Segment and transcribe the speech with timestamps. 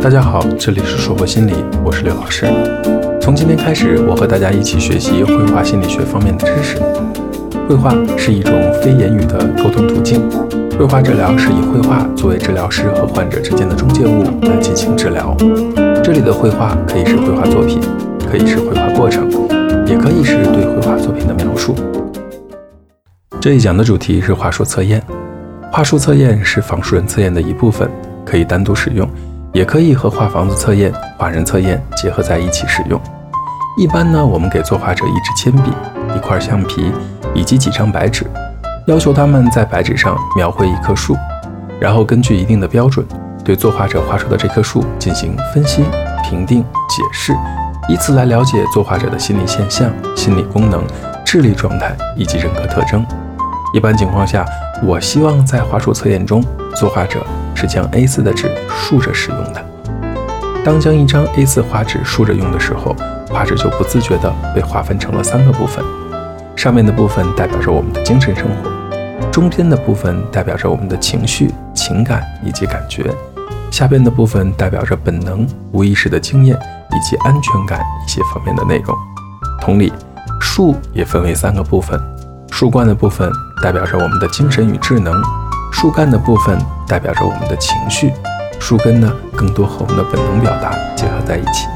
[0.00, 1.52] 大家好，这里是硕博心理，
[1.84, 2.46] 我是刘老师。
[3.20, 6.78] 从今天开始，我和大家一起学习绘画心理学方面的知识。
[7.68, 10.22] 绘画是一种非言语的沟通途径。
[10.78, 15.36] 绘画治疗是以绘画作为治疗师和患者之间的中介物来进行治疗。
[16.02, 17.80] 这里的绘画可以是绘画作品，
[18.30, 19.28] 可以是绘画过程，
[19.86, 21.74] 也可以是对绘画作品的描述。
[23.38, 25.02] 这一讲的主题是话术测验。
[25.78, 27.88] 话术测验是仿书人测验的一部分，
[28.26, 29.08] 可以单独使用。
[29.52, 33.00] 也可以和画房子测验、画人测验结合在一起使用。
[33.76, 35.70] 一般呢，我们给作画者一支铅笔、
[36.16, 36.90] 一块橡皮
[37.32, 38.26] 以及几张白纸，
[38.88, 41.16] 要求他们在白纸上描绘一棵树，
[41.78, 43.06] 然后根据一定的标准，
[43.44, 45.84] 对作画者画出的这棵树进行分析、
[46.28, 47.32] 评定、解释，
[47.88, 50.82] 以此来了解作画者的心理现象、心理功能、
[51.24, 53.06] 智力状态以及人格特征。
[53.72, 54.44] 一般情况下，
[54.82, 56.42] 我希望在画术测验中，
[56.76, 57.24] 作画者。
[57.60, 59.64] 是将 A4 的纸竖着使用的。
[60.64, 62.94] 当将一张 A4 画纸竖着用的时候，
[63.28, 65.84] 画纸就不自觉地被划分成了三个部分。
[66.54, 73.12] 上面的部分代表着我们的精神生活，中间的部分代表着我们的情绪、情感以及感觉，
[73.72, 76.56] 下边的部分代表着本能、无意识的经验
[76.92, 78.96] 以及安全感一些方面的内容。
[79.60, 79.92] 同理，
[80.40, 82.00] 树也分为三个部分，
[82.52, 83.28] 树冠的部分
[83.62, 85.14] 代表着我们的精神与智能。
[85.70, 88.12] 树干的部分代表着我们的情绪，
[88.58, 91.66] 树根呢更多和我们的本能表达结合在一起。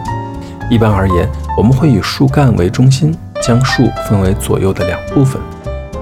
[0.70, 5.40] 一般而言，我们会以树干为中心，将树分为左右的两部分，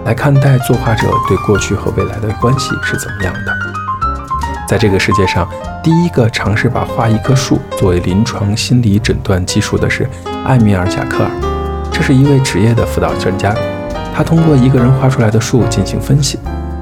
[0.04, 3.52] 来看待作画者对过去和未来的关系是怎么样的。
[4.68, 5.48] 在这个世界上，
[5.82, 10.08] 第一个尝试把画一棵树作为临床心理诊断技术的是
[10.46, 11.30] 艾米尔·贾克尔，
[11.92, 13.52] 这是一位职业的辅导专家，
[14.14, 16.38] 他通过一个人画出来的树进行分析。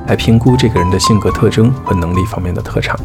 [0.06, 2.98] 来评估这个人的性格特征和能力方面的特长，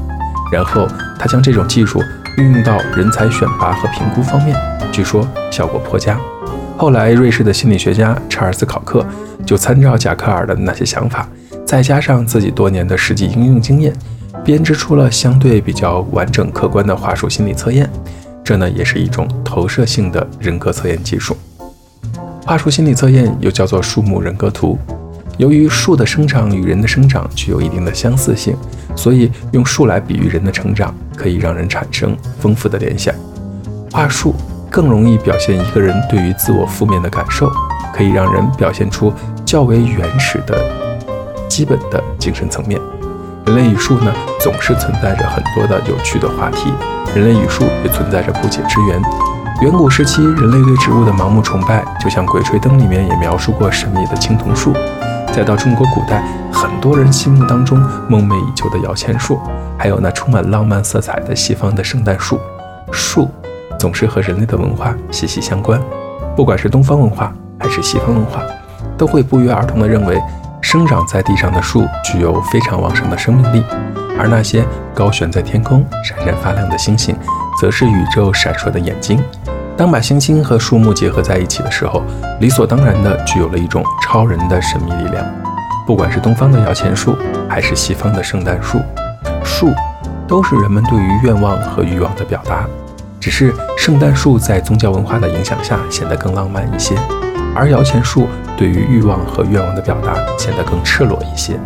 [0.54, 0.88] 然后
[1.20, 2.02] 他将这种技术
[2.38, 4.56] 运用到人才选拔和评估方面，
[4.90, 6.18] 据说效果颇佳。
[6.78, 9.06] 后来，瑞士的心理学家查尔斯考克
[9.46, 11.28] 就参照贾克尔的那些想法，
[11.66, 13.94] 再加上自己多年的实际应用经验，
[14.42, 17.90] 编织出了相对比较完整客观的话术心理测验。
[18.46, 21.36] 这呢，也是一种投射性的人格测验技术。
[22.46, 24.78] 画树心理测验又叫做树木人格图。
[25.38, 28.56] 由于树的生长与人的生长具有一定的相似性，
[28.96, 33.16] 所以用树来比喻人的成长，可以让人产生丰富的联想。
[33.92, 34.36] 画树
[34.70, 37.50] 更容易表现一个人对于自我负面的感受，
[37.96, 39.12] 可以让人表现出
[39.46, 40.62] 较为原始的
[41.48, 42.80] 基本的精神层面。
[43.46, 46.72] 人类与树呢，总是存在着很多的有趣的话题，
[47.16, 49.02] 人类与树也存在着不解之缘。
[49.62, 54.74] 远古时期，人类对植物的盲目崇拜，就像《鬼吹灯》里面也描述过神秘的青铜树。
[55.32, 56.22] 再到中国古代，
[56.52, 59.40] 很多人心目当中梦寐以求的摇钱树，
[59.78, 62.40] 还有那充满浪漫色彩的西方的圣诞树，
[62.92, 63.30] 树
[63.80, 65.80] 总是和人类的文化息息相关。
[66.36, 68.42] 不管是东方文化还是西方文化，
[68.98, 70.22] 都会不约而同地认为，
[70.62, 73.64] 生长在地上的树具有非常旺盛的生命力，
[74.20, 77.16] 而那些高悬在天空、闪闪发亮的星星，
[77.60, 79.24] 则是宇宙闪烁的眼睛。
[79.76, 82.04] 当把星星和树木结合在一起的时候，
[82.40, 85.26] 理所当然的具有了一种超人的神秘力量。
[85.86, 87.16] 不管是东方的摇钱树，
[87.50, 88.80] 还是西方的圣诞树，
[89.44, 89.70] 树
[90.28, 92.66] 都是人们对于愿望和欲望的表达。
[93.20, 96.96] 只是圣诞树在宗教文化的影响下显得更浪漫一些，
[97.56, 101.60] 而摇钱树对于欲望和愿望的表达显得更赤裸一些。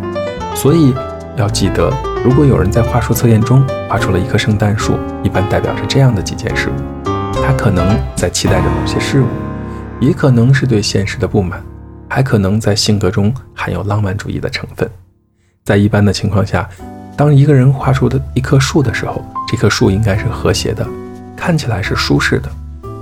[0.54, 0.94] 所以
[1.36, 1.92] 要记得，
[2.24, 6.70] 如果有人在画术测验中画出了一棵圣诞树，一般代表着这样的几件事。
[7.48, 9.26] 他可能在期待着某些事物，
[10.00, 11.64] 也可能是对现实的不满，
[12.06, 14.86] 还可能在性格中含有浪漫主义的成分。
[15.64, 16.68] 在一般的情况下，
[17.16, 20.86] 当一个人画出的一棵树的时候，这棵树应该是和谐的，
[21.34, 22.50] 看起来是舒适的。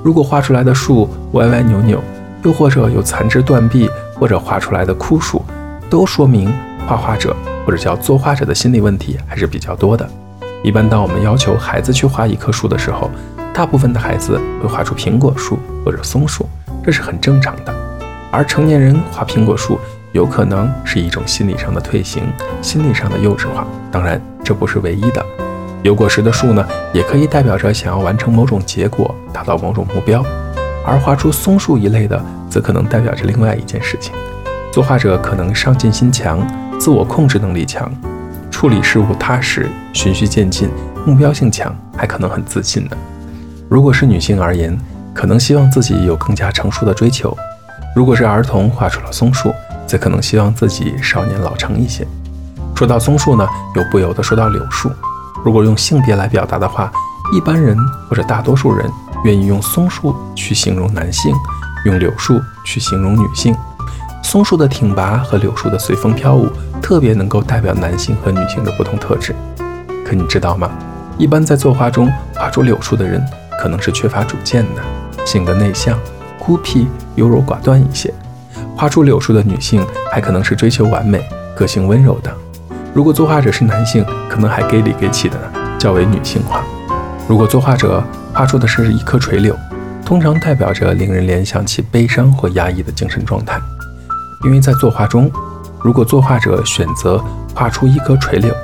[0.05, 2.01] 如果画出来的树歪歪扭扭，
[2.45, 5.45] 又或者有残枝断壁，或者画出来的枯树，
[5.91, 6.55] 都说明
[6.87, 7.35] 画画者
[7.67, 10.09] 或者叫作画者的心理问题还是比较多的。
[10.63, 13.11] 一般当我们要求孩子去画一棵树的时候，
[13.57, 16.47] 大部分的孩子会画出苹果树或者松树，
[16.85, 17.75] 这是很正常的。
[18.31, 19.81] 而成年人画苹果树，
[20.13, 22.25] 有可能是一种心理上的退行，
[22.61, 23.67] 心理上的幼稚化。
[23.91, 25.25] 当然，这不是唯一的。
[25.83, 26.63] 有果实的树呢，
[26.93, 30.23] 也可以代表着想要完成某种结果，达到某种目标。
[30.85, 34.13] 而画出松树一类的，则可能代表着另外一件事情。
[34.71, 36.47] 作画者可能上进心强，
[36.79, 37.91] 自我控制能力强，
[38.51, 40.69] 处理事务踏实，循序渐进，
[41.07, 42.91] 目标性强，还可能很自信呢。
[43.69, 44.79] 如果是女性而言，
[45.13, 47.37] 可能希望自己有更加成熟的追求；
[47.97, 49.53] 如果是儿童画出了松树，
[49.89, 52.05] 则可能希望自己少年老成一些；
[52.77, 54.89] 说到松树呢，又不由得说到柳树。
[55.45, 56.93] 如果用性别来表达的话，
[57.33, 57.77] 一般人
[58.09, 58.89] 或者大多数人
[59.25, 61.35] 愿意用松树去形容男性，
[61.87, 63.53] 用柳树去形容女性。
[64.23, 66.49] 松树的挺拔和柳树的随风飘舞，
[66.81, 69.35] 特别能够代表男性和女性的不同特质。
[70.05, 70.71] 可你知道吗？
[71.19, 73.25] 一般在作画中画出柳树的人，
[73.61, 74.83] 可能是缺乏主见的，
[75.25, 75.99] 性格内向、
[76.39, 78.11] 孤僻、优柔寡断一些；
[78.77, 81.27] 画出柳树的女性，还可能是追求完美、
[81.57, 82.33] 个性温柔的。
[82.95, 85.37] 如果作画者是男性，可能还给里给气的，
[85.79, 86.63] 较为女性化。
[87.29, 89.57] 如果作画者画出的是一棵垂柳，
[90.05, 93.59] 通常代表着令人联想起悲伤或压抑的精神状态。
[94.45, 95.31] 因为在作画中，
[95.83, 97.23] 如果作画者选择
[97.55, 98.55] 画出一棵垂柳，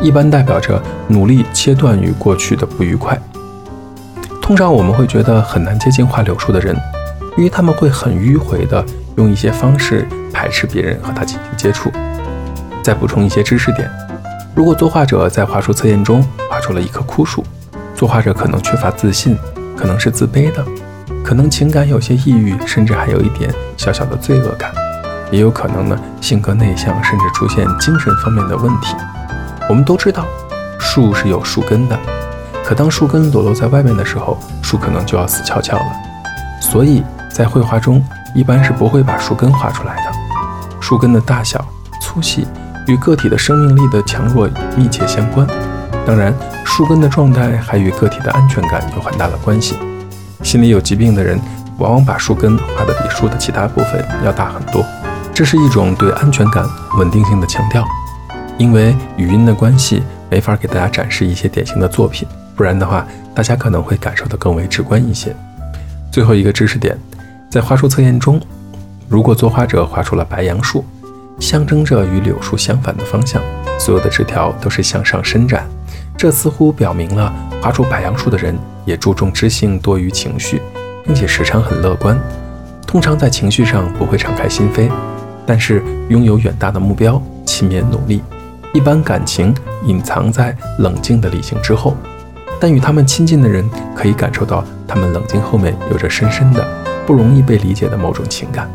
[0.00, 3.20] 一般代表着努力切断与过去的不愉快。
[4.44, 6.76] 通常我们会觉得很难接近画柳树的人，
[7.34, 8.84] 因为他们会很迂回的
[9.16, 11.90] 用一些方式排斥别人和他进行接触。
[12.82, 13.90] 再补充一些知识点：
[14.54, 17.42] 如果作画者在画术测验中画出了一棵枯树，
[17.96, 19.34] 作画者可能缺乏自信，
[19.78, 20.62] 可能是自卑的，
[21.24, 24.70] 可能情感有些抑郁，甚至还有一点小小的罪恶感，
[25.30, 28.94] 也有可能呢性格内向，甚至出现精神方面的问题。
[29.70, 30.26] 我们都知道，
[30.78, 31.98] 树是有树根的，
[32.64, 35.86] 可当树根裸露在外面的时候，树可能就要死翘翘了。
[36.60, 38.02] 所以在绘画中
[38.34, 40.02] 一般是不会把树根画出来的。
[40.80, 41.62] 树根的大小、
[42.00, 42.46] 粗细
[42.86, 45.46] 与个体的生命力的强弱密切相关。
[46.06, 46.32] 当然，
[46.64, 49.78] 树根的状态还与个体的安全感有很大的关系。
[50.42, 51.38] 心理有疾病的人
[51.78, 54.82] 往往把树根画得比树的其他部分要大很多，
[55.34, 56.64] 这是一种对安全感、
[56.98, 57.84] 稳定性的强调。
[58.56, 60.02] 因为语音的关系，
[60.34, 62.26] 没法给大家展示一些典型的作品，
[62.56, 65.32] 不然的话，大家可能会感受得更为直观一些。
[66.10, 66.98] 最后一个知识点，
[67.48, 68.40] 在花术测验中，
[69.08, 70.84] 如果作画者画出了白杨树，
[71.38, 73.40] 象征着与柳树相反的方向，
[73.78, 75.68] 所有的枝条都是向上伸展。
[76.18, 77.32] 这似乎表明了
[77.62, 80.60] 画出白杨树的人也注重知性多于情绪，
[81.04, 82.18] 并且时常很乐观。
[82.84, 84.90] 通常在情绪上不会敞开心扉，
[85.46, 88.20] 但是拥有远大的目标，勤勉努力。
[88.74, 89.54] 一般感情
[89.86, 91.96] 隐藏在冷静的理性之后，
[92.58, 96.66] 但与他们亲近的人可以感受到他们冷静后面有着深深的、
[97.06, 98.68] 不容易被理解的某种情感。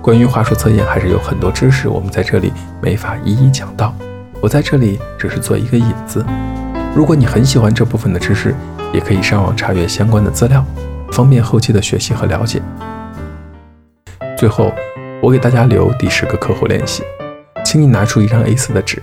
[0.00, 3.92] 关于话术测验还是有很多知识，我们在这里没法一一讲到。
[4.40, 6.24] 我在这里只是做一个引子。
[6.94, 8.54] 如果你很喜欢这部分的知识，
[8.92, 10.64] 也可以上网查阅相关的资料，
[11.10, 12.62] 方便后期的学习和了解。
[14.38, 14.72] 最后，
[15.20, 17.02] 我给大家留第十个课后练习，
[17.70, 19.02] 请你拿出一张 A4 的纸，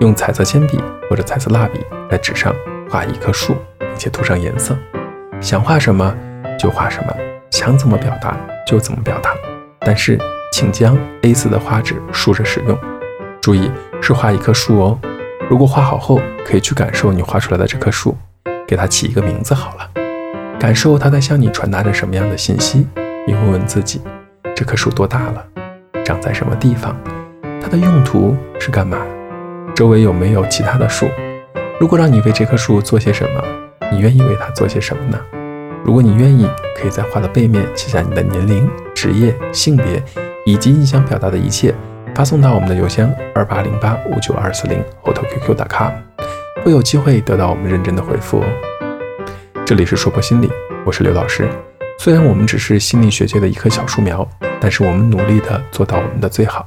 [0.00, 0.80] 用彩色铅笔
[1.10, 1.78] 或者彩色蜡笔
[2.10, 2.50] 在纸上
[2.88, 4.74] 画一棵树，并且涂上颜色。
[5.42, 6.16] 想画什么
[6.58, 7.14] 就画什么，
[7.50, 8.34] 想怎么表达
[8.66, 9.34] 就怎么表达。
[9.80, 10.18] 但是，
[10.54, 12.78] 请将 A4 的画纸竖着使用。
[13.42, 14.98] 注意，是画一棵树哦。
[15.50, 18.16] 如果画好后，可以去感受你画出来的这棵树，
[18.66, 19.90] 给它起一个名字好了。
[20.58, 22.86] 感受它在向你传达着什么样的信息。
[23.26, 24.00] 你问问自己，
[24.56, 25.46] 这棵树多大了？
[26.02, 26.96] 长在什么地方？
[27.62, 28.98] 它的用途是干嘛？
[29.72, 31.08] 周围有没有其他的树？
[31.78, 33.40] 如果让你为这棵树做些什么，
[33.92, 35.16] 你愿意为它做些什么呢？
[35.84, 36.44] 如果你愿意，
[36.76, 40.02] 可以在画的背面写下你的年龄、职业、性别
[40.44, 41.72] 以及你想表达的一切。
[42.16, 45.92] 发送到我们的邮箱二八零八五九二四零 hotelqq.com，
[46.64, 48.44] 会有机会得到我们认真的回复哦。
[49.64, 50.50] 这里是说破心理，
[50.84, 51.48] 我是刘老师。
[51.98, 54.28] 虽然我们只是心理学界的一棵小树苗，
[54.60, 56.66] 但是我们努力的做到我们的最好，